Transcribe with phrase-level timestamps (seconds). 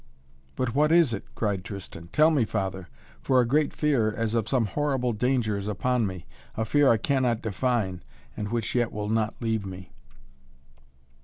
[0.55, 2.09] "But what is it?" cried Tristan.
[2.11, 2.87] "Tell me, Father,
[3.21, 6.25] for a great fear as of some horrible danger is upon me;
[6.57, 8.01] a fear I cannot define
[8.35, 9.91] and which yet will not leave me."